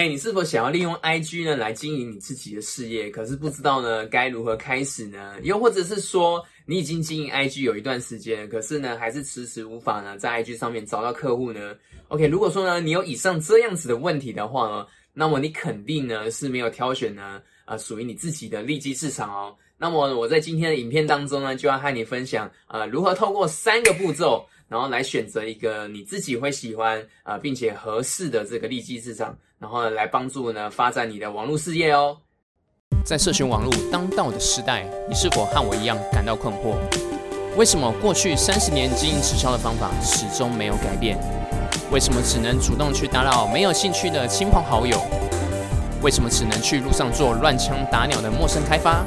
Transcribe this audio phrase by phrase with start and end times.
[0.00, 3.10] 嘿，你是否想要利用 IG 呢来经营你自己的事业？
[3.10, 5.34] 可是不知道呢该如何开始呢？
[5.42, 11.76] 又或者是说你已经经营 IG 有一段时间，可是呢还是迟迟无法呢在 IG 上面找到客户呢
[12.08, 19.54] ？OK，如果说呢你有以上这样子的问题的话呢，那么你肯定呢是没有挑选呢呃属于你自己的利基市场哦。
[19.76, 24.46] 那么我在今天的影片当中呢，就要和你分享呃如何透过三个步骤。
[24.70, 32.16] 然后来选择一个你自己会喜欢啊，并且合适的这个利基市场，然后来帮助呢发展你的网络事业哦。
[33.04, 36.76] 在社群网络当道的时代，你是否和我一样感到困惑？
[37.56, 41.18] 为什么过去三十年经营直销的方法始终没有改变？
[41.90, 45.02] 为什么只能主动去打扰没有兴趣的亲朋好友？
[46.00, 49.04] 为什么只能去路上做乱枪打鸟的陌生开发？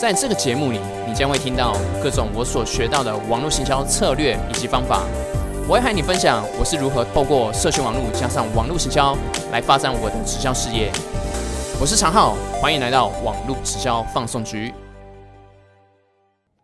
[0.00, 0.80] 在这个节目里，
[1.12, 5.04] 你将会听到各种我所学到的网络行销策略以及方法。
[5.68, 9.14] 我会和你分享我是如何透过社群网络加上网络行销
[9.50, 10.90] 来发展我的直销事业。
[11.78, 14.72] 我是常浩，欢迎来到网络直销放送局。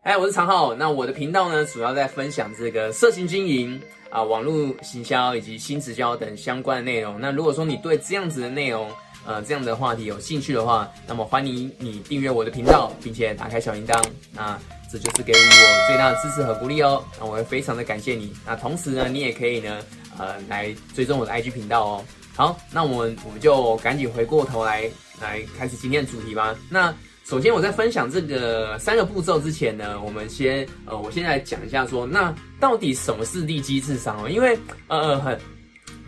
[0.04, 0.74] 哎，我是常浩。
[0.74, 3.78] 那我的频道呢，主要在分享这个社群经营
[4.08, 7.20] 啊、网络行销以及新直销等相关的内容。
[7.20, 8.88] 那如果说你对这样子的内容，
[9.28, 14.02] 呃，这样的话题有兴趣的话，那么欢迎你订阅我的频道，并且打开小铃铛。
[14.32, 14.58] 那
[14.90, 17.04] 这就是给予我最大的支持和鼓励哦。
[17.20, 18.32] 那我会非常的感谢你。
[18.46, 19.82] 那同时呢，你也可以呢，
[20.16, 22.04] 呃，来追踪我的 IG 频道哦。
[22.34, 24.90] 好，那我们我们就赶紧回过头来，
[25.20, 26.56] 来开始今天的主题吧。
[26.70, 26.94] 那
[27.26, 34.26] 首先我在分享这个三个步骤之前呢，我们先呃，我先来讲一下说，那到底什么是利基智商哦？
[34.26, 35.38] 因为呃很。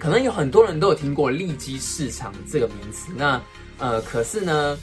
[0.01, 3.39] 可能有很多人都有听过利基市场这个名词，那
[3.77, 4.79] 呃，可是呢，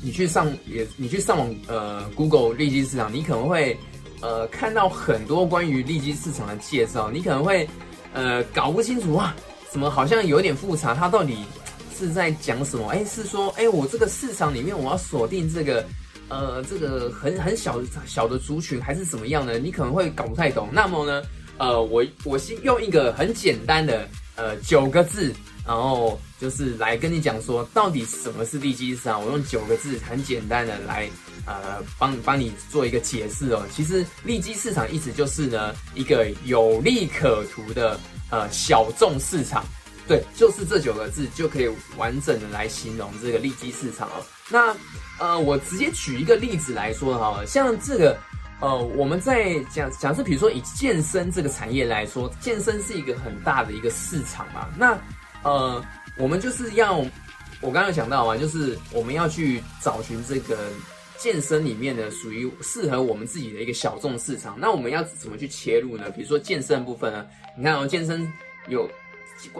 [0.00, 3.76] 你去上也你去上网呃，Google 利基市场，你可能会
[4.20, 7.68] 呃看到很多关于利基市场的介绍，你可能会
[8.14, 9.34] 呃搞不清楚哇，
[9.68, 11.44] 怎么好像有点复杂，它到底
[11.98, 12.86] 是在讲什么？
[12.90, 15.84] 哎，是说哎，我这个市场里面我要锁定这个
[16.28, 19.58] 呃这个很很小的小的族群，还是怎么样呢？
[19.58, 20.68] 你可能会搞不太懂。
[20.70, 21.22] 那么呢，
[21.58, 24.08] 呃，我我先用一个很简单的。
[24.36, 25.34] 呃，九个字，
[25.66, 29.24] 然后就是来跟你讲说，到底什么是利基市场？
[29.24, 31.08] 我用九个字很简单的来，
[31.46, 33.64] 呃，帮帮你做一个解释哦。
[33.74, 37.98] 其实利基市场意思就是呢，一个有利可图的
[38.30, 39.64] 呃小众市场，
[40.06, 44.22] 对，就是这九个字就可以完整的来形容这个利基市场哦。
[44.50, 44.76] 那
[45.18, 48.18] 呃，我直接举一个例子来说哈，像这个。
[48.58, 54.66] 呃，我们在讲讲是，比如说以健身这个产业来说，健身是一个很大的一个市场嘛。
[54.78, 54.98] 那
[55.42, 55.84] 呃，
[56.16, 56.96] 我们就是要，
[57.60, 60.56] 我刚刚讲到嘛，就是我们要去找寻这个
[61.18, 64.56] 健身里面的属于适合我们自己的一个小众市场。
[64.58, 66.10] 那我们要怎么去切入呢？
[66.10, 67.26] 比如说健身部分呢？
[67.58, 68.26] 你看哦，健身
[68.68, 68.88] 有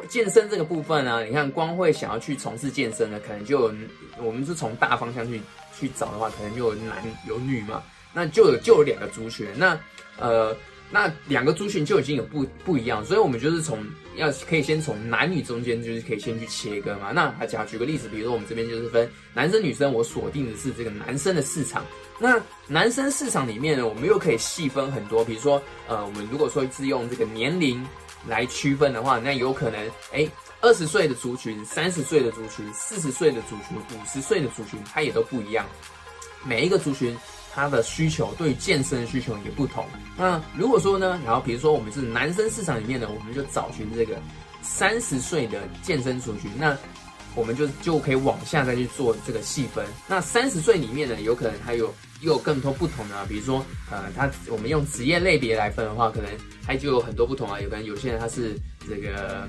[0.09, 3.71] 健身这个部分呢，你看光会想要去从事健身的，可能就
[4.19, 5.39] 我们是从大方向去
[5.79, 7.83] 去找的话，可能就有男有女嘛。
[8.17, 9.79] 那就有就有两个族群，那
[10.19, 10.57] 呃，
[10.91, 13.85] 那两个族群就已经有不不一样，所以我们就是从
[14.17, 17.13] 要可以先从男女中间就是可以先去切割嘛。
[17.13, 21.85] 那假举个例子，比如说我们这边就是分男生女生，我锁定的是这个男生的市场。
[22.19, 27.87] 那男生市场里面呢，我们又可以细分很多，比如说呃，我们如果说是用这个年龄
[28.27, 29.79] 来区分的话，那有可能
[30.15, 30.27] 哎，
[30.63, 35.67] 二十岁的族群、三十岁的族群、四十岁的族群、五十岁的族群，它也都不一样，
[36.43, 37.15] 每一个族群。
[37.57, 39.87] 他的需求对于健身的需求也不同。
[40.15, 44.19] 那如果说呢，然后比如说我们是男生市场里面呢，我们就找寻这个
[44.61, 46.77] 三十岁的健身族群，那
[47.35, 49.87] 我们就就可以往下再去做这个细分。
[50.07, 51.87] 那三十岁里面呢，有可能还有
[52.21, 56.31] 又有更多不同的，比如说呃，他我们用职业类别来分的话，可能
[56.67, 57.59] 他就有很多不同啊。
[57.59, 58.55] 有可能有些人他是
[58.87, 59.49] 这个，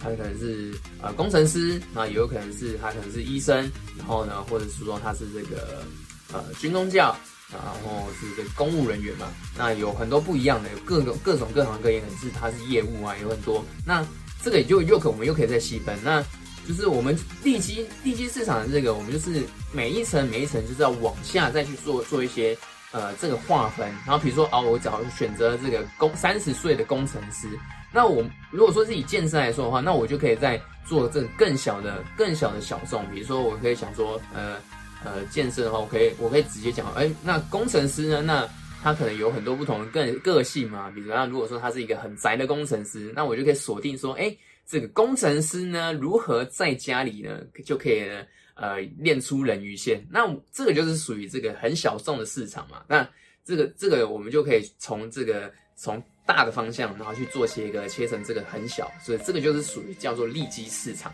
[0.00, 5.84] 他可能是呃工程师，那也有可能是他可能是医生，然后呢，或者是说他是这个。
[6.32, 7.16] 呃，军工教，
[7.52, 9.26] 然后是这个公务人员嘛，
[9.58, 13.64] 那有很多不一样的，有各种各种各行各业，可能是他是业务啊，有很多。
[13.84, 14.06] 那
[14.40, 16.22] 这个也就又可我们又可以再细分，那
[16.68, 22.56] 就是我们地基地基市场的这个，我们就是每一层每一层就是要往下再去做做一些
[22.92, 23.88] 呃这个划分。
[24.06, 27.48] 然后比如说哦，我只要选择这个工三十岁的工程师，
[27.92, 34.56] 那我如果说是以健身来说的话，那我就可以再做这个更小的更小的小众，比如说我可以想说呃。
[35.04, 38.22] 呃，健身的话，我可以，我可以直接讲，哎，那工程师呢？
[38.22, 38.48] 那
[38.82, 40.90] 他可能有很多不同的个个性嘛。
[40.90, 44.34] 比如，那如果说他是一个很宅的工程师，那我就可以锁定说，哎，
[44.66, 48.22] 这个工程师呢，如何在家里呢，就可以呢，
[48.54, 50.06] 呃，练出人鱼线。
[50.10, 52.82] 那这个就是属于这个很小众的市场嘛。
[52.86, 53.08] 那
[53.44, 61.12] 这个这个我们就可以从这个从大的方向，然后去做切割，切成这个很小，所以这个就是属于叫做利基市场。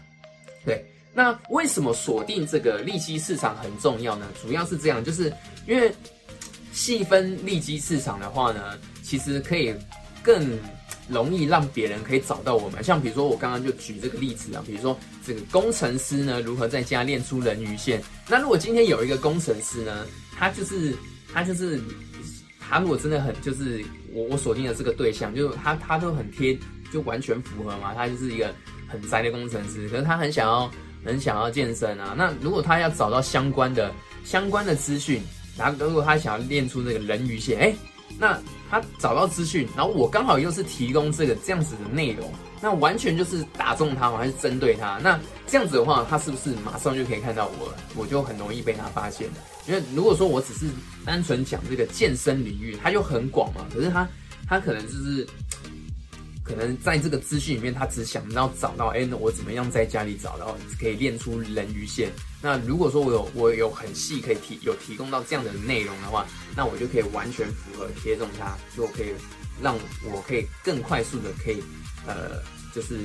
[0.65, 0.85] 对，
[1.16, 4.26] 那为什么锁定这个利基市场很重要呢？
[4.42, 5.32] 主要是这样，就是
[5.66, 5.90] 因为
[6.74, 9.74] 细分利基市场的话呢，其实可以
[10.22, 10.46] 更
[11.08, 12.84] 容易让别人可以找到我们。
[12.84, 14.94] 像比如说我刚刚就举这个例子啊，比如说
[15.26, 17.98] 这个工程师呢，如何在家练出人鱼线？
[18.28, 20.94] 那如果今天有一个工程师呢，他就是
[21.32, 21.80] 他就是
[22.60, 23.82] 他如果真的很就是
[24.12, 26.58] 我我锁定的这个对象，就他他都很贴，
[26.92, 28.54] 就完全符合嘛，他就是一个。
[28.88, 30.70] 很宅的工程师，可是他很想要，
[31.06, 32.14] 很想要健身啊。
[32.19, 33.91] 那如果他要找到相关的、
[34.25, 35.23] 相关的资讯，
[35.56, 37.75] 然后如果他想要练出那个人鱼线，哎，
[38.19, 38.38] 那
[38.69, 42.31] 他找到资讯，然后我刚好又是提供这个这样子的内容，
[42.61, 44.99] 那完全就是打中他，我还是针对他。
[45.03, 47.76] 那这样子的话，他是不是马上就可以看到我了？
[47.94, 49.29] 我就很容易被他发现。
[49.69, 50.67] 因为如果说我只是
[51.05, 53.64] 单纯讲这个健身领域，他就很广嘛。
[53.73, 54.09] 可是他，
[54.49, 55.26] 他可能就是。
[56.46, 62.10] 可能在这个资讯里面，他只想要找到，哎，我怎么样在家里找到可以练出人鱼线？
[62.40, 66.25] 那如果说我有我有很细可以提有提供到这样的内容的话，
[66.56, 69.12] 那我就可以完全符合贴中他，就可以
[69.60, 71.60] 让我可以更快速的可以，
[72.06, 72.40] 呃，
[72.72, 73.00] 就是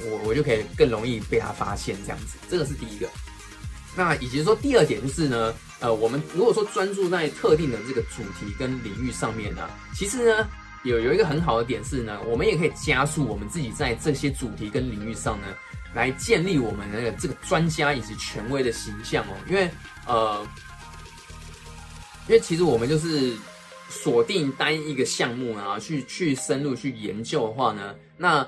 [0.00, 2.36] 我我就可以更容易被他发现这样子。
[2.50, 3.08] 这个是第一个。
[3.96, 10.46] 那以及说第二点就是呢，呃，我们如果说专注在特定的这个主题跟领域上面呢，其实呢。
[10.84, 15.46] 有有一个很好的点是呢，我们也可以加速我们自己在这些主题跟领域上呢，
[15.94, 19.34] 来建立我们那个这个专家以及权威的形象哦。
[19.48, 19.70] 因为
[20.06, 20.46] 呃，
[22.26, 23.32] 因为其实我们就是
[23.88, 28.46] 锁定单一个项目啊，去去深入去研究的话呢，那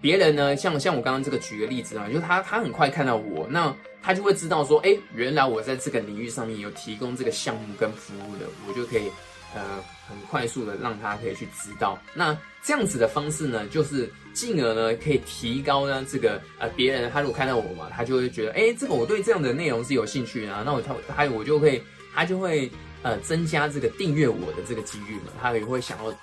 [0.00, 9.10] 别人呢，像像我刚刚这个举个例子啊，就是他他很快看到我，那他就会知道说，哎，原来我在这个领域上面有提供这个项目跟服务的，我就可以。
[9.54, 21.82] 呃，很快速的让他可以去知道，那这样子的方式呢，就是进而呢可以提高呢这个呃别人他如果看到我嘛，他就会觉得哎，这个我对这样的内容是有兴趣啊，那我他他我就会
[22.14, 22.70] 他就会
[23.02, 26.14] 呃增加这个订阅我的这个几率嘛，他也会想要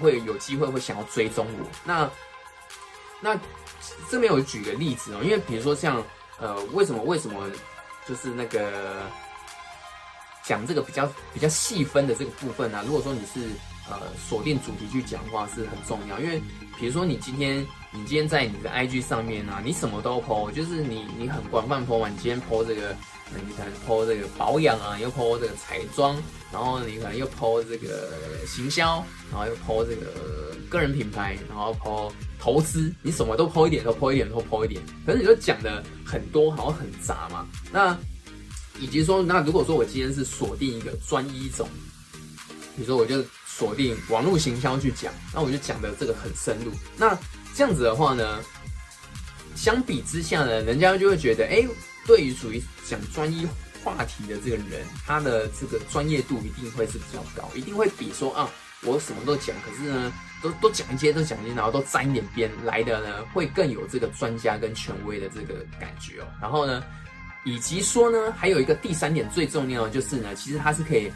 [0.00, 1.66] 会有机会会想要追踪我。
[1.84, 2.10] 那
[3.20, 3.38] 那
[4.10, 6.02] 这边我举个例子哦，因为比如说像
[6.40, 7.50] 呃为什么为什么
[8.08, 9.02] 就是那个。
[10.46, 13.48] 讲这个比较比较细分的这个部分呢，如果说你是
[13.88, 13.98] 呃
[14.28, 16.40] 锁定主题去讲话是很重要，因为
[16.78, 22.94] 比如说你今天你今天在你的 IG 上面啊，你什么都 po，就是你你很广泛 po 嘛，你今天 po 这个，
[23.34, 26.16] 你可能 po 这个保养啊，又 po 这个彩妆，
[26.52, 28.10] 然后你可能又 po 这个
[28.46, 37.96] 行销，然后又 po 这个个人品牌，然后 po 投资，你什么都 po 一点，都 po 一点，都 po 一点，可是你就讲的很多，好像很杂嘛，那。
[38.80, 41.68] 以及说，那如果说我今天是锁定一个专一种，
[42.76, 46.72] 比如说我就锁定网络行销去讲，那我就讲的这个很深入。
[46.96, 47.16] 那
[47.54, 48.40] 这样子的话呢，
[49.54, 51.64] 相比之下呢，人家就会觉得，哎，
[52.04, 53.46] 对于属于讲专一
[53.84, 58.50] 话题的这个人，他的这个专业度一定会是比较高，一定会比说啊，
[58.82, 60.12] 我什么都讲，可是呢，
[60.42, 66.26] 都都讲一些，都讲一些，然后都沾一点边来的呢，会更有这个专家跟权威的这个感觉哦。
[66.40, 66.82] 然后呢？
[67.44, 71.12] 以及说呢，还有一个第三点最重要的就是呢，其实它是可以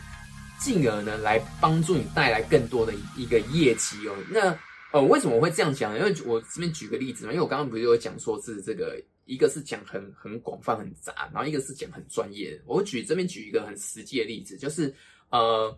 [0.61, 4.15] 进而呢来帮助你带来更多的一个业绩哦。
[4.31, 4.57] 那
[4.93, 5.99] 呃，为什么我会这样讲呢？
[5.99, 12.63] 因为我这边举个例子嘛，因为我刚刚不是有讲说是这个一个是讲很很广泛很杂，然后一个是讲很专业的。
[12.67, 14.95] 我举这边举一个很实际的例子，就是
[15.31, 15.77] 呃，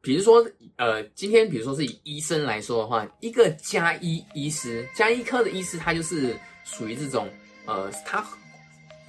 [0.00, 0.46] 比如说
[0.76, 7.28] 呃，今天比如说是以医生来说的话，一个加医医师，加医科的医师，他就是属于这种
[7.66, 8.22] 呃，他。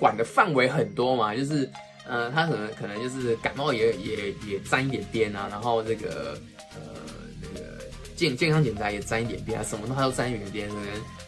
[0.03, 1.69] 管的范围很多嘛，就是，
[2.05, 6.37] 呃，他可能可能就是感冒也也也沾一点边啊，然后这个
[6.75, 6.99] 呃
[7.41, 7.79] 那个
[8.17, 10.85] 健健康检查也沾一点边啊，什么都他都沾一点边，可能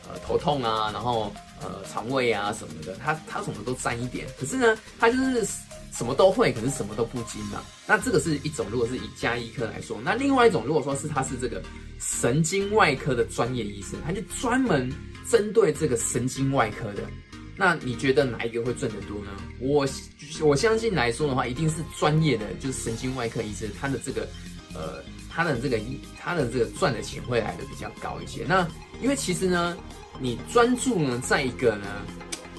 [0.10, 4.27] 呃头痛啊，然后呃肠胃啊什么的，他他什么都沾一点。
[4.38, 5.48] 可是呢，他就是
[5.94, 7.63] 什么都会，可是什么都不精嘛。
[7.88, 11.63] 那这个是一种，如果是以加医科来说，那另外一种，如果说是他是这个
[11.98, 14.91] 神经外科的专业医生，他就专门
[15.32, 17.03] 针对这个神经外科的。
[17.58, 19.32] 那你觉得哪一个会赚得多呢？
[19.60, 19.88] 我
[20.42, 24.28] 我相信来说的话，一定是专业的，就是神经外科医生，他的这个
[24.74, 25.80] 呃，他的这个
[26.20, 28.44] 他的这个赚的钱会来的比较高一些。
[28.46, 28.68] 那
[29.02, 29.78] 因为其实呢，
[30.20, 31.88] 你专注呢在一个呢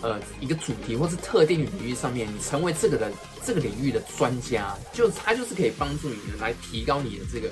[0.01, 3.13] 呃一个主题或是特定领域上面，你成为这个的
[3.45, 7.51] 这个领域的专家，就他就是可以帮助你来提高你的这个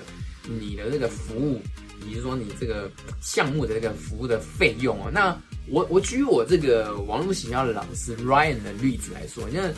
[0.48, 1.60] 你的这个服务，
[2.00, 5.38] 比如说你这个项目的这个服务的费用哦，那。
[5.68, 9.72] 我我举我这个网络形销的老师 Ryan 的例子来说，因为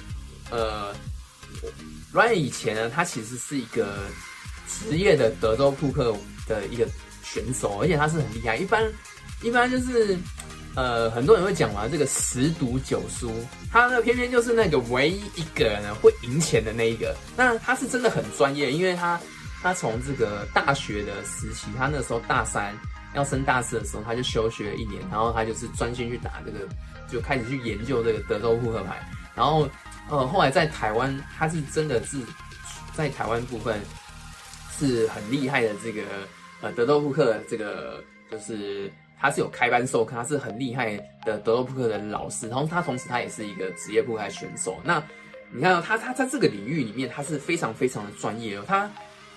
[0.51, 0.95] 呃
[2.13, 3.99] ，Ryan 以前呢，他其实是一个
[4.69, 6.17] 职业的德州扑克
[6.49, 6.89] 的一个
[7.23, 8.57] 选手，而且他是很厉害。
[8.57, 8.85] 一般
[9.43, 10.19] 一般就是
[10.75, 13.33] 呃，很多人会讲嘛，这个十赌九输，
[13.71, 17.17] 他呢偏偏就是那个唯一一个呢会赢钱的那一个。
[17.37, 19.21] 那他是真的很专业，因为他
[19.63, 22.77] 他从这个大学的时期，他那时候大三
[23.17, 26.61] 要升大四的时候，他就休学了一年，然后他就是专心去打这个，
[27.11, 29.03] 就开始去研究这个德州扑克牌。
[29.35, 29.69] 然后
[30.09, 32.19] 呃，后来在台湾，他是真的是
[32.95, 33.81] 在台湾部分
[34.79, 36.03] 是很厉害的这个
[36.61, 38.93] 呃德州扑克这个就是。
[39.19, 40.95] 他是有开班授课，他是很厉害
[41.25, 44.79] 的德州扑克的老师，然后他同时他也是一个职业扑克选手。
[44.85, 45.03] 那
[45.51, 48.65] 你看他他在这个领域里面，他是非常非常的专业哦。
[48.69, 48.91] 他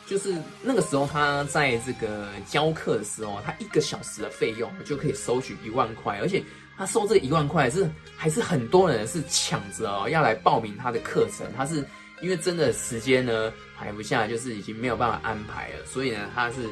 [0.10, 6.44] 就是那个时候他在这个教课的时候，他一个小时的费用就可以收取一万块，而且
[6.76, 11.46] 他收这一万块是还是很多人是抢着哦要来报名他的课程。
[11.56, 11.86] 他是
[12.22, 16.68] 因为真的时间呢排不下，就是已经没有办法安排了，所以呢他是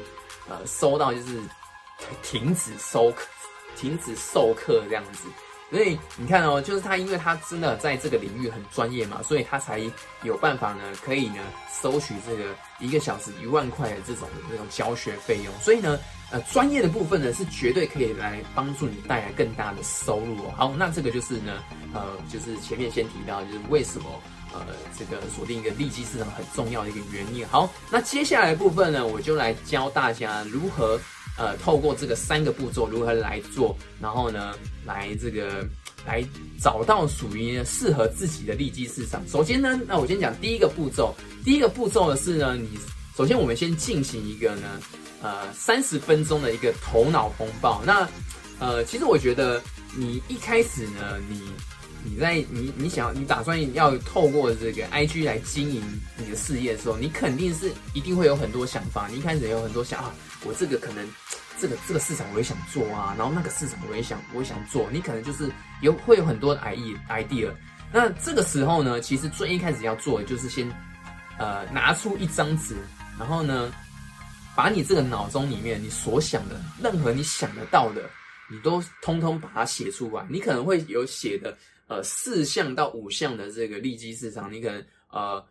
[0.50, 1.40] 呃收到就是。
[2.22, 3.26] 停止收课，
[3.76, 5.28] 停止授课这样子，
[5.70, 9.82] 所以你看哦，就是他，因为他真的在这个领域很专业嘛，所以他才
[10.24, 11.42] 有办法呢，可以呢
[11.82, 15.54] 收取这个一个小时一万块的这种那种教学费用。
[15.60, 16.00] 所以呢，
[16.32, 20.54] 呃，专业的部分呢是绝对可以来帮助你带来更大的收入哦。
[20.56, 21.62] 好，那这个就是呢，
[21.94, 24.10] 呃，就是前面先提到，就是为什么
[24.54, 24.62] 呃
[24.98, 27.46] 这个锁定一个利基市场很重要的一个原因。
[27.46, 30.98] 好，那接下来部分呢，我就来教大家如何。
[31.38, 35.66] 呃，透过这个三个步骤如何来做，然后呢，来这个
[36.06, 36.24] 来
[36.60, 39.22] 找到属于适合自己的利基市场。
[39.28, 41.16] 首先呢，那我先讲第一个步骤。
[41.46, 42.78] 第一个步骤的是呢，你
[43.16, 44.68] 首先我们先进行一个呢，
[45.22, 47.82] 呃，三十分钟的一个头脑风暴。
[47.86, 48.08] 那
[48.60, 49.62] 呃，其实我觉得
[49.96, 51.42] 你一开始呢，你
[52.04, 55.84] 你在你你想你打算要透过这个 IG 来经营
[56.18, 59.08] 你的事业的时候，你肯定是一定会有很多想法。
[59.08, 60.14] 你一开始有很多想啊，
[60.46, 61.08] 我这个可能。
[61.60, 65.52] 这个这个市场我也想做啊，然后那个市场我也想我也想做，你可能就是
[65.82, 67.52] 有会有很多的 idea idea。
[67.92, 70.72] 那这个时候呢，其实最一开始要做的就是先
[71.40, 72.76] 呃拿出一张纸，
[73.18, 73.74] 然后呢
[74.56, 78.08] 把你这个脑中里面你所想的任何你想得到的，
[78.52, 80.24] 你都通通把它写出来。
[80.30, 85.44] 你可能会有写的呃四项到五项的这个利基市场，你可能呃。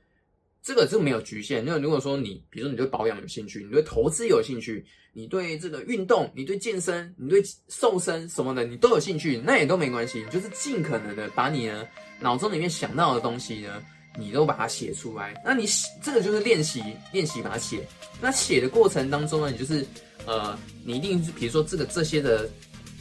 [0.66, 1.64] 这个就没有局限。
[1.64, 10.26] 那如果说你，比如说你对保养有兴趣，你对投资有兴趣，你对这个运动，你对健身，你对瘦身什么的，你都有兴趣，那也都没关系。
[10.28, 11.86] 就是尽可能的把你呢
[12.18, 13.80] 脑中里面想到的东西呢，
[14.18, 15.40] 你都把它写出来。
[15.44, 15.68] 那你
[16.02, 16.82] 这个就是练习，
[17.12, 17.86] 练习把它写。
[18.20, 19.86] 那写的过程当中呢，你就是
[20.26, 22.50] 呃，你一定比如说这个这些的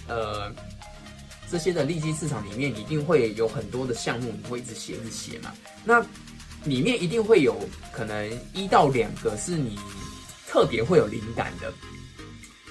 [0.07, 0.53] 呃
[1.49, 5.51] 这些的利基市场里面，一定会有很多的项目，你会一直写，一直写嘛。
[5.83, 6.05] 那
[6.65, 7.57] 里面一定会有
[7.93, 9.79] 可能一到两个是你
[10.47, 11.73] 特别会有灵感的，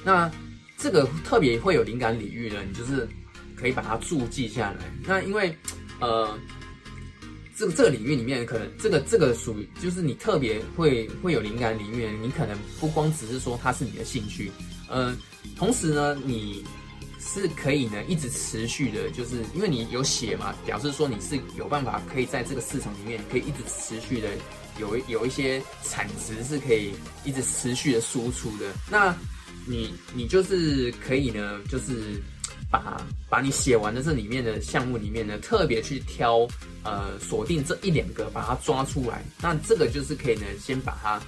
[0.04, 0.30] 那
[0.76, 3.08] 这个特别会有灵感领域呢，你就是
[3.56, 4.92] 可以把它注记下来。
[5.06, 5.56] 那因为
[6.00, 6.38] 呃，
[7.56, 14.50] 这个这个领域里面可能这个这个属于就是你特别会会有灵感领域，你可能不光只是说它是你的兴趣，
[14.88, 15.16] 呃，
[15.56, 16.64] 同时呢你。
[17.34, 24.28] 是可以呢，一直持续的，就是因为你有写嘛，表示说你是有办法可以在这个市场里面可以一直持续的
[24.78, 26.92] 有有一些产值是可以
[27.24, 28.72] 一直持续的输出的。
[28.88, 29.12] 那
[29.66, 32.22] 你你就是可以呢，就是
[32.70, 36.46] 把把你写完的这里面的项目里面呢，特别去挑
[36.84, 39.24] 呃锁定这一两个，把它抓出来。
[39.42, 41.20] 那这个就是可以呢，先把它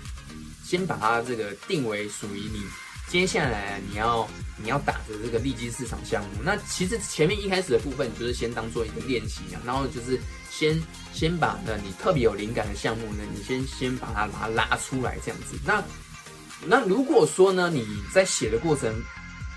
[0.65, 2.61] 先把它这个定为属于你。
[3.09, 10.19] 接下来你要你要打的这个利基市场项目，那其实前面一开始的部分，就是先当做一个练习啊，然后就是
[10.51, 10.77] 先
[11.13, 15.57] 先把呢你特别有灵感的项目呢，你先先把它把它拉出来这样子。
[15.65, 15.83] 那
[16.67, 18.93] 那如果说呢你在写的过程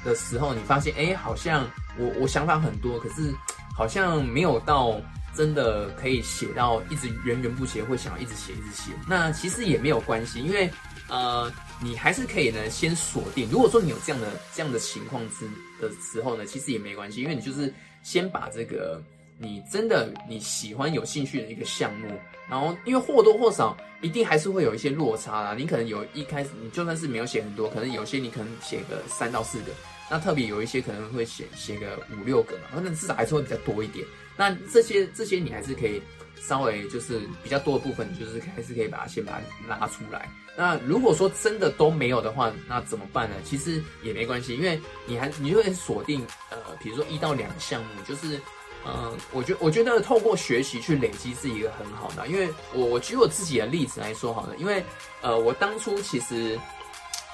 [0.06, 3.34] 的时候，你发现哎好像我我想法很多，可是
[3.76, 5.02] 好像没有到
[5.36, 10.72] 真的可以写到一直源源不绝，会想要一直写一直写，那其实也没有关系，因为。
[11.12, 13.50] 呃，你还是可以呢，先锁定。
[13.50, 15.48] 如果说你有这样的这样的情况之
[15.80, 19.02] 的时候呢，其实也没关系，因为你就是先把这个
[19.38, 22.08] 你真的你喜欢、有兴趣的一个项目，
[22.50, 25.56] 然后因为或多或少一定还是会有一些落差啦。
[25.58, 29.72] 你可能有一开始你就算是没有写很多，可能有些你可能写个三到四个，
[30.12, 34.06] 那特别有一些可能会写写个五六个嘛，那至少还是会比较多一点。
[34.36, 36.02] 那这些这些你还是可以。
[36.42, 39.34] 稍微就是比较多的部分，就是还是可以把它先把
[39.68, 40.30] 它拉出来。
[40.58, 43.36] 那如果说真的都没有的话，那怎么办呢？
[43.46, 48.40] 其实也没关系，因为你还你就会锁定呃，比如说一到两个项目，就是
[48.86, 52.28] 嗯，我觉我觉得透过学习去累积是一个很好的。
[52.28, 54.84] 因为我我举我自己的例子来说好了，因为
[55.22, 56.60] 呃，我当初其实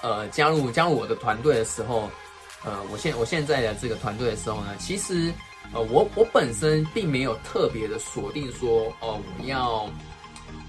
[0.04, 2.12] 呃加入加入我的团队的时候，
[2.64, 5.34] 呃，我现我现在的这个团队的时候呢，其实
[5.74, 9.90] 呃，我我本身并没有特别的锁定说，哦，我要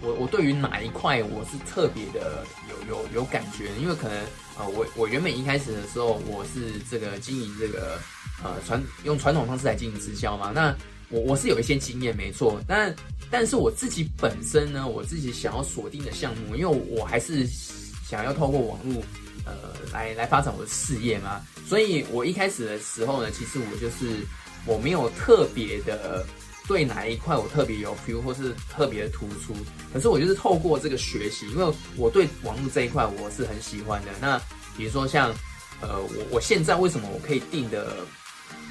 [0.00, 4.18] 我我对于哪一块我是特别的有有有感觉，因为可能
[4.58, 7.98] 呃，我我原本一开始的时候我是这个经营这个
[8.42, 10.74] 呃传用传统方式来经营直销嘛，那
[11.08, 12.94] 我我是有一些经验没错，但
[13.30, 19.02] 但是我自己本身呢，我自己想要锁定的项目，因为我还是想要透过网络。
[19.48, 19.54] 呃，
[19.92, 24.26] 来来发展我的事业嘛，所以我一开始的时候呢，其实我就是
[24.66, 26.26] 我没有特别的
[26.68, 29.54] 对哪一块我特别有 feel 或是特别突出，
[29.92, 34.10] 可是我就是透过这个学习，因为我对网络这一块我是很喜欢的。
[34.20, 34.38] 那
[34.76, 35.32] 比如说像
[35.80, 37.96] 呃，我我现在为什么我可以定的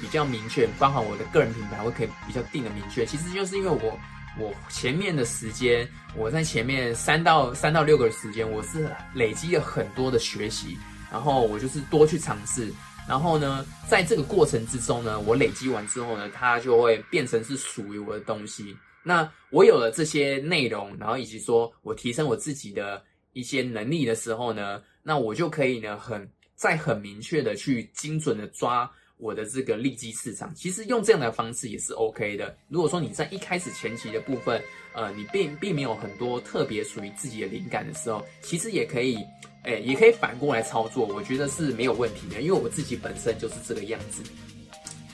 [0.00, 3.98] 比较明确，包含我的个人品牌，我可以比较定的明确，其实就是因为我。
[4.38, 10.76] 我前面的时间，我在前面三到三到六个时间，我是累积了很多的学习，
[11.10, 12.70] 然后我就是多去尝试，
[13.08, 18.76] 然后呢，在这个过程之中呢，我累积完之后呢，它就会变成是属于我的东西。
[19.02, 28.90] 那我有了这些内容，然后以及说我提升我自己的一些能力的时候呢，那我就可以呢，很在很明确的去精准的抓。
[29.18, 32.54] 我的这个利基市场，其实用这样的方式也是 OK 的。
[32.68, 39.24] 如果说你在一开始前期的部分，呃，你并并没有很多特别属于自己的灵感的时候，其实也可以，
[39.66, 42.40] 诶，也可以反过来操作，我觉得是没有问题的。
[42.40, 44.22] 因为我自己本身就是这个样子。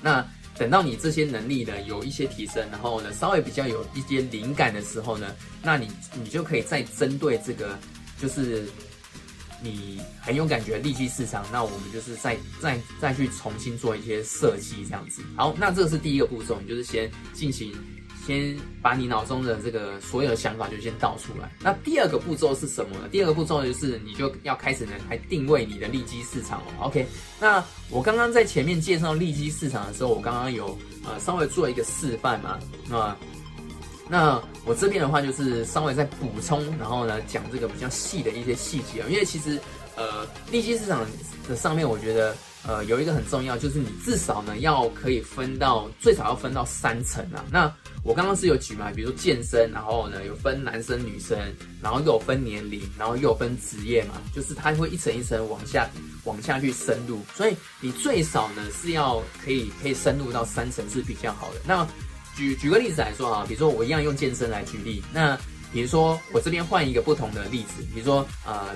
[0.00, 0.25] 那
[0.56, 5.88] 等到你这些能力呢有一些提升，然后呢稍微比较有一些灵感的时候呢，那你
[6.23, 7.78] 你就可以再针对这个，
[8.21, 8.64] 就是。
[9.64, 15.23] 你很有感觉，利基市场，那我们就是再再再去重新做一些设计，这样子。
[15.37, 17.73] 好，那这是第一个步骤，你就是先进行，
[18.26, 21.50] 先把你脑中的这个所有的想法就先倒出来。
[21.61, 23.09] 那第二个步骤是什么呢？
[23.11, 26.87] 第二个步骤就是你就要开始呢来定位你的利基市场哦。
[26.87, 27.07] OK，
[27.41, 33.17] 那我刚刚在前面介绍利基市场的时候，我刚刚有呃稍微做一个示范嘛，那。
[34.09, 39.58] 那我这边的话就是稍微再补充，然后呢讲这个比较细的一些细节啊，因为其实
[39.97, 41.06] 呃利基市场
[41.49, 47.44] 的上面，我觉得呃有一个很重要，就是你至少呢要可以分到最少要分到三层啊。
[47.50, 47.72] 那
[48.04, 51.38] 我刚刚是有举嘛，比如说健身，然后呢有分男生女生，
[51.80, 55.88] 然后又分年龄，然后又分职业嘛，就是它会一层一层往下
[56.25, 61.60] 往下去深入，所以你最少呢是要可以可以深入到三层是比较好的。
[61.64, 61.86] 那
[62.34, 65.38] 举举个例子来说啊，比如说我一样用健身来举例，那
[65.72, 68.68] 比如说我这边换一个不同的例子，比如说呃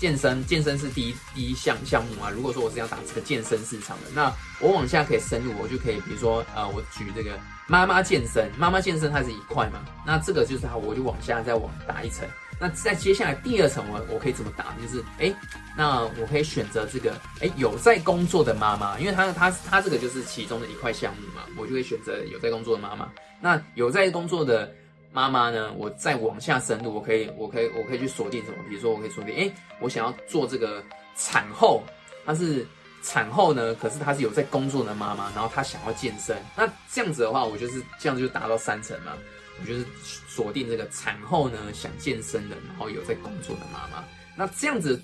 [0.00, 2.30] 健身，健身是第一第一项项目啊。
[2.34, 12.26] 如果说我是要打这个健身市场的，那我往下可以深入，我就可以比如说呃我举这个妈妈健身，妈妈健身它是一块嘛，那这个就是它，我就往下再往打一层。
[12.58, 14.74] 那在接下来第二层，我我可以怎么打？
[14.82, 15.34] 就是哎，
[15.76, 23.06] 那我可以选择这个哎有在工作的妈妈，因为她她她这个就是其中的一块项目嘛，我就会选择有在工作的妈妈。
[23.38, 24.70] 那有在工作的
[25.12, 28.56] 妈妈呢，我再往下深入，我可以我可以我可以去锁定什么？
[28.68, 30.82] 比如说我可以锁定哎，我想要做这个
[31.16, 31.82] 产后，
[32.24, 32.66] 她是
[33.02, 39.12] 产后呢，可是她是有在工作的妈妈，然后她想要健身，那这样子的话，我就是这样子就达到三层嘛。
[39.60, 39.84] 我就是
[40.26, 44.02] 锁定这个产后呢想健身的，然后有在工作的妈妈。
[44.34, 44.98] 那这样子，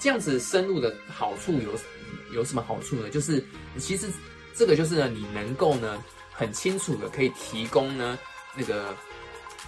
[0.00, 1.78] 这样子深入的好处有
[2.32, 3.10] 有什么好处呢？
[3.10, 3.44] 就是
[3.76, 4.08] 其实
[4.54, 8.18] 这个就是呢，你能够呢很清楚的可以提供呢
[8.54, 8.94] 那个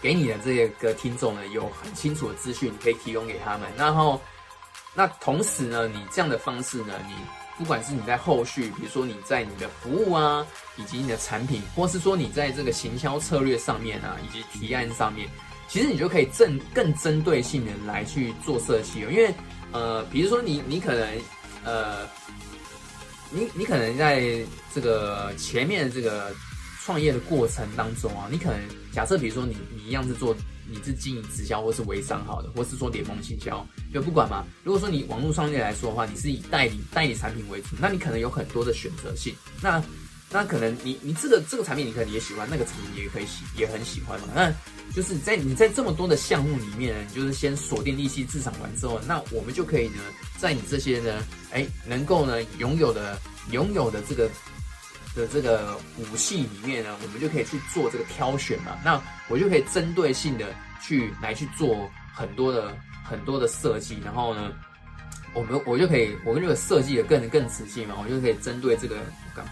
[0.01, 3.69] 给你的这个听众呢有很清楚的资讯，你可以提供给他们。
[3.77, 4.21] 然后
[4.95, 7.15] 那同时呢，你这样的方式呢，你。
[7.59, 10.47] 不管是你在后续，比如说你在你的服务啊，
[10.79, 15.29] 以及你的产品，或是说你在这个行销策略上面啊，以及提案上面，
[15.69, 19.01] 其实你就可以针更针对性的来去做设计。
[19.01, 19.35] 因为
[19.73, 21.07] 呃，比如说你你可能
[21.63, 22.09] 呃，
[23.29, 24.23] 你你可能在
[24.75, 26.35] 这个前面的这个
[26.83, 28.59] 创业的过程当中啊，你可能
[28.93, 30.37] 假设比如说你你一样是做。
[30.73, 34.45] 你是经营直销或是微商好的，或是说联盟行销，就不管嘛。
[34.63, 39.35] 如果说你网络商业来说的话，你是以代理代理产品为主，那你可能有很多的选择性。
[39.61, 39.83] 那
[40.31, 44.29] 那可能你你这个这个产品你可能也喜欢，那个产品也可以喜也很喜欢嘛。
[44.33, 44.49] 那
[44.95, 49.99] 就是在你在这么多的项目里面，你就是先锁定利息市场完之后，那我们就可以呢，
[50.39, 53.19] 在你这些呢，哎，能够呢拥有的
[53.51, 54.31] 拥有的这个。
[55.15, 58.79] 的这个武器里面呢，我们就可以去做这个挑选嘛。
[58.85, 60.47] 那我就可以针对性的
[60.81, 64.53] 去来去做很多的很多的设计，然后呢，
[65.35, 68.97] 我们我就可以我跟这个设计的更更仔细嘛，我就可以针对这个，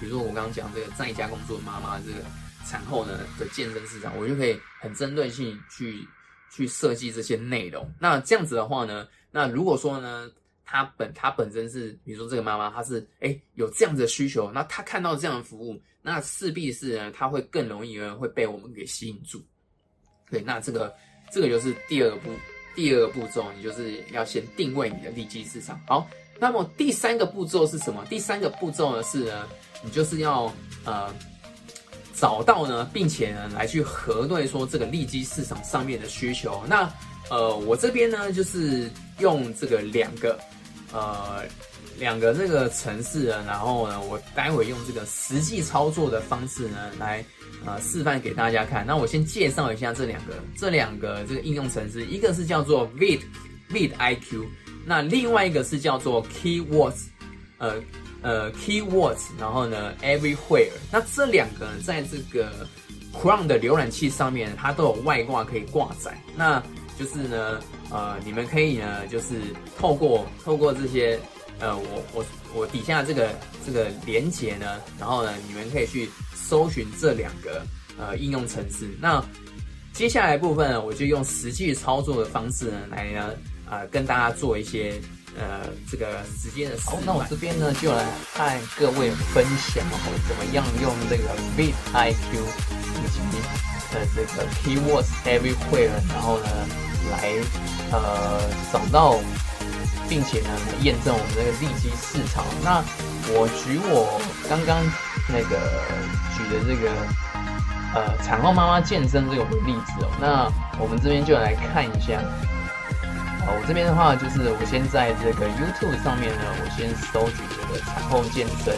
[0.01, 2.25] 比如说我刚刚讲这个在家工作妈妈这个
[2.67, 6.07] 产后呢的健身市场，我就可以很针对性去
[6.51, 7.91] 去设计这些内容。
[7.99, 10.29] 那这样子的话呢，那如果说呢？
[10.71, 19.43] 他本他本身是，比如说这个妈妈，她是哎有这样子的需求，那她看到这样的服务，那势必是呢，她会更容易呢会被我们给吸引住。
[20.31, 20.95] 对，那这个
[21.33, 22.31] 这个就是第二步，
[22.75, 25.81] 第二个步骤，你就是要先定位你的利基市场。
[25.87, 26.07] 好，
[26.39, 28.05] 那么第三个步骤是什么？
[28.11, 29.49] 第三个步骤呢是呢，
[29.83, 30.53] 你就是要
[30.85, 31.11] 呃
[32.13, 36.63] 找到呢，并且呢来去核对说这个利基市场上面的需求。
[36.69, 36.93] 那
[37.31, 40.39] 呃，我这边呢就是用这个两个
[40.93, 41.45] 呃
[41.99, 47.25] 两个这个城市呢，然后呢，我待会用这个实际操作的方式呢来。
[47.67, 48.87] 呃，示范给大家看。
[48.87, 53.19] 那我先介绍一下这两个，这两个这个应用程式，一个是叫做 Vid
[53.69, 54.45] Vid IQ，
[54.87, 57.07] 那另外一个是叫做 Keywords，
[57.59, 57.75] 呃
[58.23, 60.71] 呃 Keywords，然后呢 Everywhere。
[60.93, 62.65] 那这两个在这个
[63.13, 66.17] Chrome 的浏览器上面，它都有外挂可以挂载。
[66.37, 66.63] 那
[66.99, 69.41] 就是呢，呃，你们可以呢，就是
[69.79, 71.21] 透过透过这些，
[71.61, 73.31] 呃，我我我底下这个
[73.65, 76.09] 这个连接呢，然后呢，你们可以去。
[76.49, 77.63] 搜寻这两个
[77.99, 79.23] 呃应用程式，那
[79.93, 83.35] 接下来部分呢，我就用实际操作的方式呢，来呢
[83.69, 84.95] 呃跟大家做一些
[85.37, 92.41] 呃这个时间的示好，那我这边呢就来和各位分享哦，怎么样用这个 Bit IQ
[92.97, 93.21] 以及
[93.93, 96.49] 呃这个 Keywords Everywhere，然后呢
[97.11, 97.33] 来
[97.93, 98.41] 呃
[98.73, 99.19] 找到。
[100.11, 100.49] 并且呢，
[100.81, 102.43] 验证我们这个利基市场。
[102.65, 102.83] 那
[103.29, 104.19] 我举我
[104.49, 104.81] 刚刚
[105.29, 105.61] 那个
[106.33, 106.89] 举的这个
[107.93, 110.09] 呃产后妈妈健身这个为例子哦。
[110.19, 110.49] 那
[110.81, 112.25] 我们这边就来看一下。
[113.45, 118.73] 啊，我这边的话就是我先在这个 YouTube 上面呢，我先搜取这个产后健身。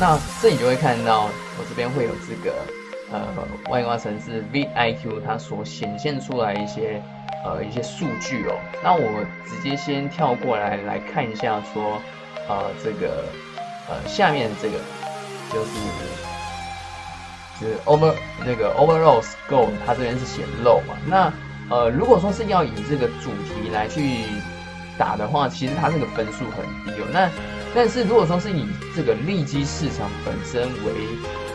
[0.00, 2.58] 那这里就会看到我这边会有这个
[3.12, 3.26] 呃
[3.70, 7.02] 外挂城市 V I Q 它所显现出来一些。
[7.44, 12.02] 呃，一些数据哦，那我直接先跳过来来看一下，说，
[12.48, 13.24] 呃，这个，
[13.88, 14.76] 呃，下面这个
[15.52, 15.70] 就是，
[17.60, 18.12] 就是 over
[18.44, 20.98] 那个 overall score，它这边是显露嘛？
[21.06, 21.32] 那，
[21.70, 24.24] 呃，如果说是要以这个主题来去
[24.98, 27.06] 打的话，其实它这个分数很低哦。
[27.12, 27.30] 那，
[27.72, 28.66] 但是如果说是以
[28.96, 30.92] 这个利基市场本身为，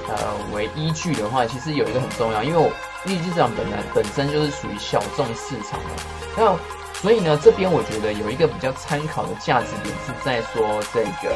[0.08, 0.16] 呃，
[0.54, 2.72] 为依据的话，其实有一个很重要，因为我。
[3.06, 5.89] 利基市场本来本身就是属于小众市场的，
[6.38, 6.58] 那
[7.02, 11.36] 所以呢，这边我觉得有一个比较参考的价值点是在说这个，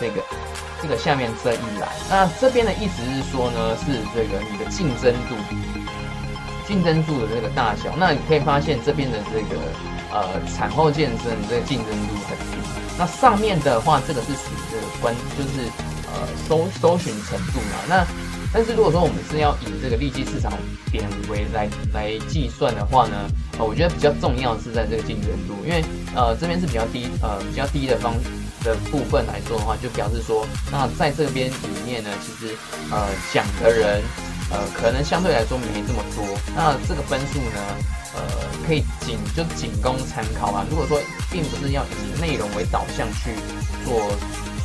[0.00, 0.20] 这个，
[0.82, 1.88] 这个下面这一栏。
[2.10, 5.36] 那这边的意思是说呢，是这个你的竞争度，
[6.66, 7.94] 竞争度的这个大小。
[7.96, 9.62] 那你可以发现这边的这个
[10.10, 12.58] 呃产后健身这个竞争度很低。
[12.98, 15.70] 那上面的话，这个是属于这个关，就是
[16.48, 17.76] 搜搜寻程度嘛。
[17.88, 18.06] 那
[18.52, 20.52] 但是如果说我们是要以这个利基市场
[20.90, 28.14] 点为来来计算的话呢，呃，我觉得比较重要是在这个竞争度，因为呃这边是比较低呃比较低的方
[28.62, 32.54] 的部分来说的话，就表示说，那在这边里面呢，其实
[32.90, 34.00] 呃讲的人
[34.50, 36.24] 呃可能相对来说没这么多，
[36.54, 37.60] 那这个分数呢，
[38.14, 38.22] 呃
[38.66, 40.64] 可以仅就仅供参考啊。
[40.70, 40.98] 如果说
[41.30, 43.34] 并不是要以内容为导向去
[43.84, 44.16] 做。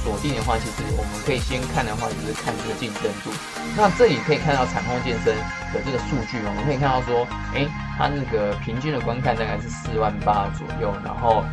[0.04, 3.30] 锁定的话，其实我们可以先看的话，就是看这个竞争度。
[3.78, 5.36] 那这里可以看到产后健身
[5.74, 7.66] 的这个数据哦，我们可以看到说，哎，
[7.98, 11.46] 它那个平均的观看大概是四万八左右，然后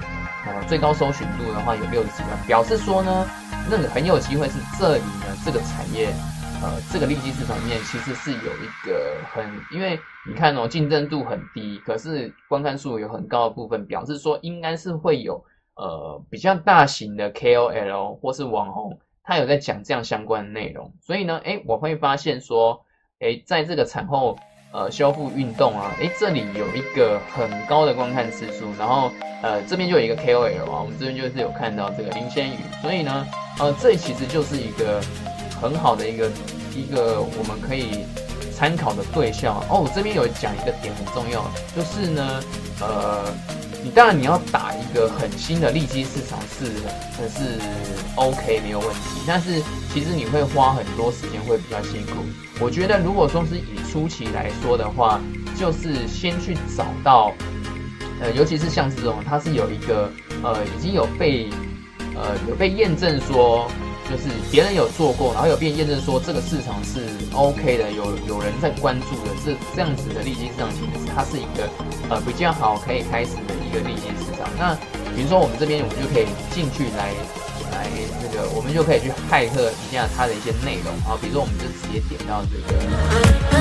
[0.47, 3.27] 呃最高搜寻度的话有六十几万，表示说呢，
[3.71, 6.09] 那个很有机会是这里呢这个产业，
[6.63, 15.45] 呃这个利基市场里面其实是有一个很，因为你看哦竞争度很低，可是观看数有很高的部分，表示说应该是会有。
[15.79, 22.85] 呃，比较大型的 KOL 或是网红，他有在讲这样相关的内容，所以呢，哎，我会发现说，
[23.21, 24.37] 哎，在这个产后
[24.73, 33.25] 呃修复运动啊，哎，这里有一个很高的观看次数，然后呃这边就有一个 KOL 啊，我们这边就是有看到这个林仙宇，所以呢，
[33.61, 35.01] 呃，这其实就是一个
[35.61, 36.29] 很好的一个
[36.75, 38.05] 一个我们可以
[38.59, 39.89] 参考的对象哦。
[39.95, 42.43] 这边有讲一个点很重要，就是呢，
[42.81, 43.25] 呃。
[43.81, 46.67] 你当然你要打一个很新的利基市场是
[47.29, 47.61] 是
[48.17, 49.63] OK 没有问题，但是
[49.95, 52.15] 其实你会花很多时间会比较辛苦。
[52.61, 55.21] 我觉得如果说是以初期来说的话，
[55.57, 57.33] 就是先去找到，
[58.21, 60.11] 呃，尤其是像这种它是有一个
[60.43, 61.49] 呃已经有被
[62.17, 63.71] 呃有被验证说。
[64.09, 71.69] 就是别人有做过，然后有变验证说这个市场是 OK 的，有有人在关注的，这这样子的利基市场其实它是一个
[72.09, 74.49] 呃比较好可以开始的一个利基市场。
[74.59, 74.75] 那
[75.15, 77.13] 比如说我们这边我们就可以进去来
[77.71, 77.85] 来
[78.23, 81.13] 这个，我们就可以去骇客一下它的一些内容啊。
[81.21, 82.81] 比如说我们就直接点到这个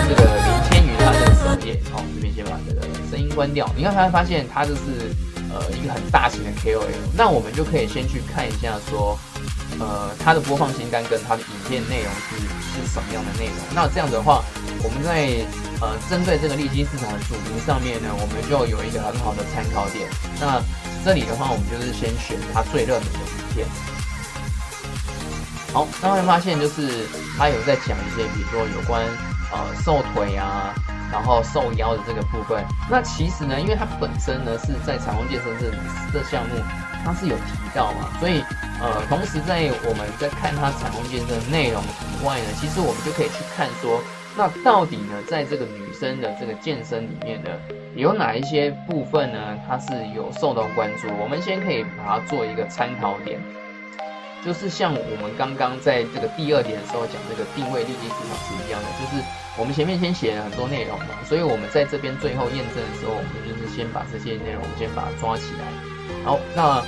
[0.07, 3.67] 这个林千羽他的首页，好，这边先把这个声音关掉。
[3.75, 5.11] 你看他发现他就是
[5.51, 9.17] 呃一个很大型的 KOL，那我们就可以先去看一下说，
[9.79, 13.55] 呃，它的播放清单跟它的影片内容是是什么样的内容。
[13.75, 14.43] 那这样子的话，
[14.83, 15.45] 我们在
[15.81, 20.09] 呃针对这个利基市场的主题上面呢，我们就有一个很好的参考点。
[20.39, 20.61] 那
[21.05, 23.67] 这里的话，我们就是先选它最热门的影片。
[25.73, 27.05] 好，那会发现就是
[27.37, 29.05] 他有在讲一些，比如说有关
[29.51, 30.73] 呃瘦腿啊，
[31.11, 32.63] 然后瘦腰的这个部分。
[32.89, 36.55] 那其实呢，因为它本身呢是在彩虹健身这这项目，
[37.03, 38.43] 它是有提到嘛，所以
[38.81, 44.01] 呃，同时在我们在看它彩虹健身内容以外呢，其实我们就可以去看说，
[44.35, 47.49] 那到底呢，在这个女生的这个健身里面呢，
[47.95, 51.07] 有哪一些部分呢，它是有受到关注？
[51.21, 53.39] 我们先可以把它做一个参考点。
[54.45, 59.23] 就是像我们刚刚在这个第二点的时候讲这个定位利基市场是一样的，就是
[59.57, 65.65] 我们前面先写了很多内容嘛，所以我们在这边最后验证的时候，我们就是先把这些内容先把它抓起来，
[66.27, 66.83] 好，那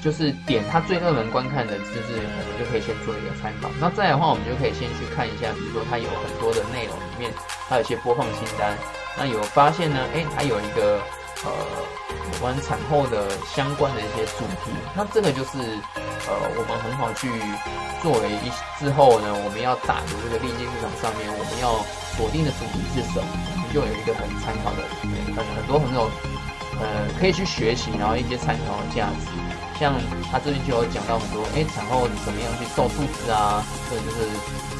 [0.00, 3.68] 就是点它最热门观看的，就是我们就可以先做一个参考。
[3.78, 7.30] 那再的话，我们就可以先去看一下，比如说它有很多的内容里面，
[7.68, 8.72] 它有一些播放清单，
[9.18, 10.98] 那有发现呢，哎，它有一个。
[11.46, 11.54] 呃，
[12.10, 15.62] 有关产后的相关的一些主题，那这个就是
[16.26, 17.30] 呃，我们很好去
[18.02, 21.78] 作为一之后呢，我们要打的这个利基市场上面，我们要
[22.18, 26.10] 锁定的主题是什么，我们就有一个很参考的很很多很多
[26.80, 29.26] 呃可以去学习，然后一些参考的价值。
[29.78, 29.94] 像
[30.32, 34.26] 他这边就有讲到很多，哎，产后怎么样去瘦肚子啊，这就是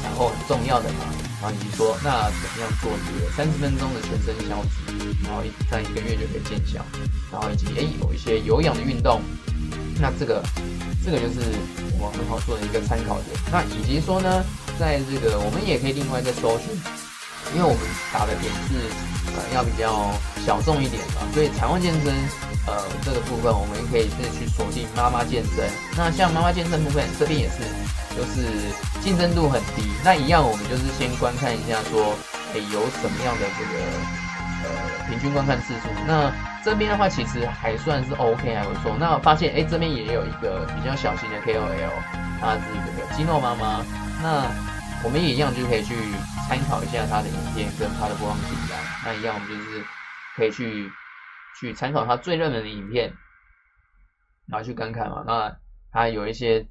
[0.03, 1.07] 产后很重要的嘛。
[1.41, 4.91] 然后以及说，那怎么样做这个三十分钟的全身消脂，
[5.23, 6.83] 然后一在一个月就可以见效。
[7.31, 9.21] 然后以及哎有一些有氧的运动，
[10.01, 10.43] 那这个
[11.05, 11.39] 这个就是
[11.97, 13.31] 我们很好做的一个参考点。
[13.49, 14.43] 那以及说呢，
[14.77, 16.75] 在这个我们也可以另外再搜寻，
[17.55, 17.79] 因为我们
[18.11, 18.91] 打的点是
[19.31, 20.11] 呃要比较
[20.49, 22.09] 小众一点嘛，所以产后健身
[22.65, 22.73] 呃
[23.05, 25.69] 这个部分我们可以是去锁定妈妈健身。
[25.95, 27.61] 那像妈妈健身部分这边也是。
[28.17, 28.49] 就是
[28.99, 32.17] 竞争度很低，那一样我们就是先观看一下，说，
[32.53, 33.73] 诶有什么样的这个
[34.65, 35.87] 呃平均观看次数。
[36.05, 36.33] 那
[36.65, 38.97] 这边的话其实还算是 OK 还不错。
[38.99, 41.95] 那我发现诶这边也有一个比较小型的 KOL，
[42.41, 43.85] 他是这个基诺妈妈。
[44.21, 44.43] 那
[45.05, 45.95] 我们也一样就可以去
[46.49, 48.75] 参考一下他的影片跟他的播放清单。
[49.05, 49.85] 那一样我们就是
[50.39, 50.89] 可以去
[51.59, 53.13] 去参考他最热门的影片，
[54.47, 55.23] 然后去观看嘛。
[55.27, 55.55] 那
[55.91, 56.65] 他有一些。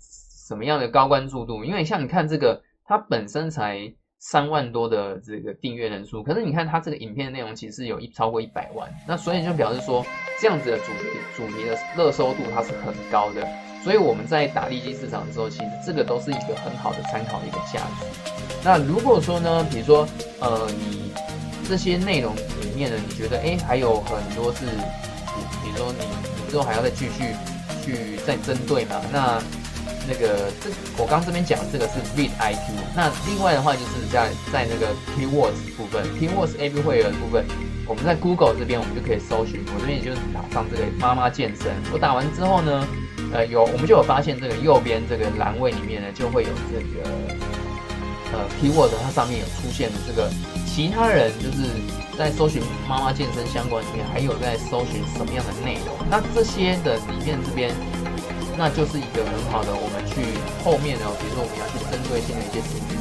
[0.48, 1.62] 什么样的高关注度？
[1.62, 10.02] 因为像你看这个，它本身才三万多的这个订阅人数，可是你看它这个影片的内容其实有一超过一百万，那所以就表示说
[10.40, 11.04] 这样子的主题
[11.36, 13.46] 主题的热搜度它是很高的。
[13.84, 18.06] 所以我们在打利基市场的时候，其实这个都是一个很好的参考的一个价值。
[18.64, 20.08] 那如果说呢，比如说
[20.40, 21.12] 呃你
[21.68, 24.64] 这些内容里面呢，你觉得哎还有很多是，
[25.62, 26.04] 比如说你
[26.42, 27.34] 你之后还要再继续
[27.84, 28.96] 去再针对嘛？
[29.12, 29.42] 那
[30.08, 37.44] 那个这我刚这边讲这个是 Read IQ，那另外的话就是在在那个 Keywords 部分，Keywords A B 会员部分，
[37.86, 42.88] 我们在 Google 这边我们就可以搜寻，我这边也就是打上这个妈妈健身，我打完之后呢，
[43.34, 47.10] 呃有我们就有发现这个右边这个栏位里面呢就会有这个
[48.32, 50.30] 呃 Keywords，它上面有出现的这个
[50.78, 51.66] 其他人就是
[52.16, 57.74] 在搜寻妈妈健身相关里面还有在搜寻什么样的内容，那这些的里面这边。
[58.56, 60.22] 那就是一个很好的，我们去
[60.62, 62.94] 后面呢，比如说我们要去针对性的一些主题，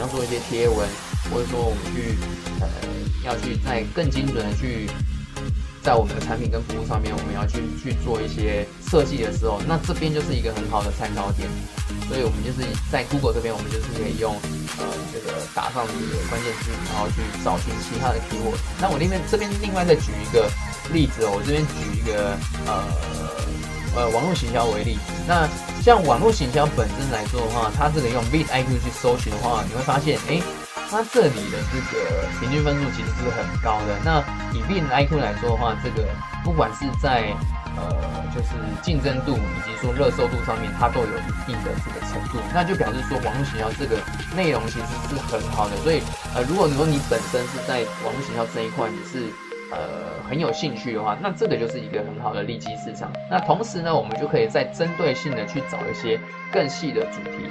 [0.00, 0.88] 要做一些贴文，
[1.28, 2.16] 或者说我们去
[2.60, 2.66] 呃
[3.26, 4.88] 要去再更精准的去
[5.82, 11.48] 在我们的产品跟服务上面，我们要去去做一些设计的时候，那这边就是一个很好的参考点。
[12.08, 14.34] 所以我们就是在 Google 这边，我们就是可以用
[14.78, 18.58] 呃这个打上这个关键字，然后去找寻其他的 keyword。
[18.80, 20.50] 那我那边这边另外再举一个
[20.92, 22.84] 例子哦，我这边举一个呃。
[23.92, 25.48] 呃，网络行销为例，那
[25.82, 30.40] 像网络行销本身来说的话，它这个用 Bit IQ 去搜寻的话，你会发现，哎，
[30.90, 33.96] 它这里的这个平均分数其实是很高的。
[34.04, 34.20] 那
[34.52, 36.08] 以 Bit IQ 来说的话，这个
[36.42, 37.32] 不管是在
[37.76, 38.48] 呃，就是
[38.82, 43.96] 竞争度以及说热搜度上面，它都有一定的这个程度，那就表示说网络行销这个
[44.36, 45.76] 内容其实是很好的。
[45.84, 46.02] 所以，
[46.34, 49.30] 呃，如果说你本身是在网络行销这一块，你是
[49.70, 49.78] 呃，
[50.28, 53.08] 很有兴趣的话，那这个就是一个很好的利基市场。
[53.30, 56.18] 那同时呢，我们就可以再针对性的去找一些
[56.52, 57.46] 更细的主题，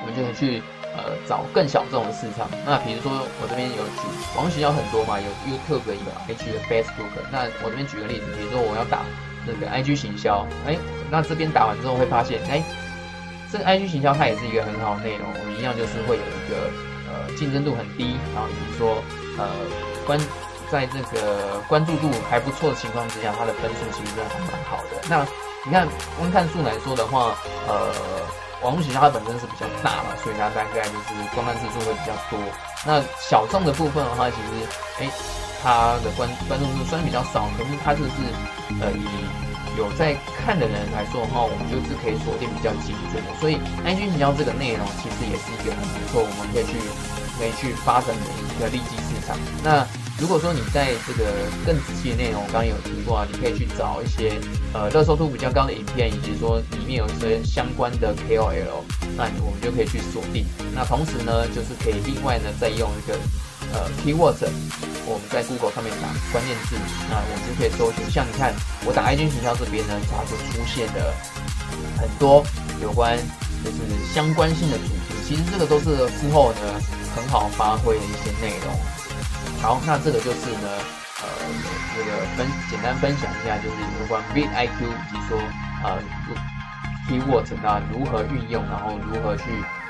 [0.00, 0.62] 我们就可以去
[0.96, 2.48] 呃找更小众的市场。
[2.64, 3.10] 那比如说
[3.42, 4.02] 我这边有举
[4.36, 7.12] 网营销很多嘛，有 YouTube 有 IG 的 Facebook。
[7.30, 9.02] 那我这边举个例子，比如说我要打
[9.46, 10.76] 那个 IG 行销，哎，
[11.10, 12.62] 那这边打完之后会发现，哎，
[13.52, 16.70] 这个 IG 行销它也是一个很好的内容，我们一样就是会有一个
[17.10, 19.02] 呃竞争度很低，然后以及说
[19.38, 19.46] 呃
[20.06, 20.18] 关。
[20.72, 24.98] 在这个关注度还不错的情况之下，它的分数其实还蛮好的。
[25.08, 25.24] 那
[25.64, 25.86] 你看
[26.18, 27.36] 观看数来说的话，
[27.68, 27.92] 呃，
[28.64, 32.40] 网络形象它本身是比较大嘛，所以它大概就是观看次数会比较多。
[32.84, 34.66] 那小众的部分的话，其实
[34.98, 35.10] 哎，
[35.62, 38.16] 它的观观众数虽然比较少，可是它就是
[38.80, 39.04] 呃以
[39.76, 43.30] 有在看的人来说的话，我们就是可以锁定比较精准的。
[43.38, 46.80] 所以 IG 营销这个内容其实也是一个很不错，我们可以去。
[47.36, 48.22] 可以去发展的
[48.54, 49.36] 一个利基市场。
[49.60, 49.84] 那
[50.20, 51.32] 如果说你在这个
[51.66, 54.38] 更仔细的内容，我刚刚有提过啊，你可以去找一些
[54.72, 60.46] 呃热搜度比较高的影片，以及说里面有一些相关的 KOL，那我们就可以去锁定。
[60.72, 63.18] 那同时呢，就是可以另外呢再用一个
[63.74, 64.38] 呃 keyword，
[65.04, 66.76] 我们在 Google 上面打关键字，
[67.10, 68.08] 那我们就可以搜寻。
[68.08, 68.54] 像你看，
[68.86, 71.12] 我打爱军营销这边呢，它就出现了
[71.98, 72.46] 很多
[72.80, 73.18] 有关
[73.64, 73.78] 就是
[74.14, 75.12] 相关性的主题。
[75.26, 76.80] 其实这个都是之后呢。
[77.14, 78.74] 很好发挥的一些内容。
[79.64, 80.68] 好，那这个就是呢，
[81.22, 81.26] 呃，
[81.96, 85.38] 这个分简单分享一下，就是有关 v i q 以及说
[85.82, 86.02] 呃
[87.08, 89.44] keyword 那如何运用，然后如何去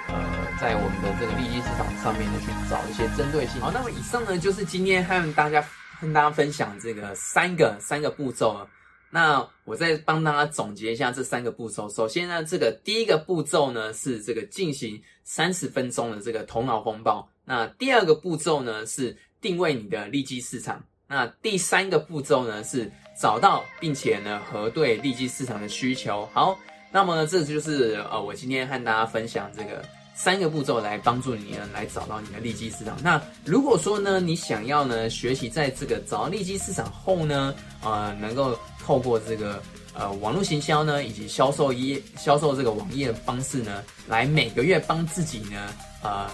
[0.07, 3.61] 呃在我们的这个利基市场上面呢去找一些针对性。
[3.61, 5.67] 好，那么以上呢就是今天和大家
[6.01, 8.65] 跟大家分享这个三个三个步骤。
[9.11, 11.89] 那我再帮大家总结一下这三个步骤。
[11.89, 17.29] 首先呢，这个第一个步骤呢是这个进行三十分钟的这个头脑风暴。
[17.45, 20.83] 那第二个步骤呢是定位你的利基市场。
[21.07, 26.27] 那第三个步骤呢是找到并且呢核对利基市场的需求。
[26.33, 26.59] 好，
[26.91, 29.85] 那么呢这就是呃我今天和大家分享这个。
[30.17, 32.97] 三个步骤来帮助你呢，来找到你的利基市场。
[33.03, 37.53] 那如果说呢，你想要呢学习在这个找到利基市场后呢，
[37.83, 39.61] 呃，能够透过这个
[39.93, 46.31] 呃网络行销呢，以及销售页、销售这个网页的方式呢，来每个月帮自己呢，呃，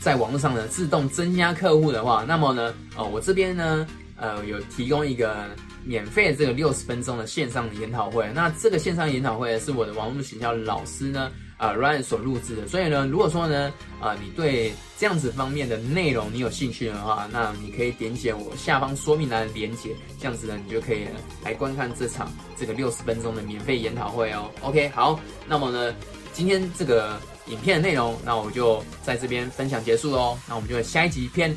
[0.00, 5.46] 在网络上呢自动增加客户的话，那么呢，呃，我这边呢，呃，有提供一个
[5.84, 8.30] 免费的这个六十分钟的线上的研讨会。
[8.34, 11.30] 那这个线上研讨会是我的网络学校老师呢。
[11.58, 21.08] 啊，Ryan 所录制的，所以呢，如果说呢，啊，你对这样子方面的内容你有兴趣的话，那你可以点解我下方说明栏的连接，这样子呢，你就可以
[21.42, 24.48] 来观看这场这个六十分钟的免费研讨会哦。
[24.60, 25.92] OK，好，那么呢，
[26.32, 30.38] 今天这个影片的内容，那我们就在这边分享结束喽。
[30.48, 31.54] 那我们就下一集片，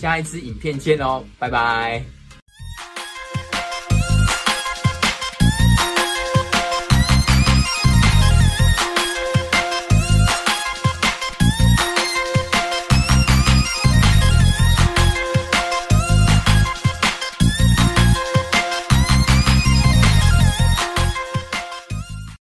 [0.00, 2.21] 下一支影片见喽，拜拜。